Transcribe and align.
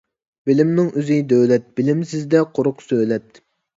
بىلىمنىڭ 0.49 0.87
ئۆزى 1.01 1.17
دۆلەت، 1.33 1.67
بىلىمسىزدە 1.81 2.43
قۇرۇق 2.57 2.83
سۆلەت. 2.89 3.43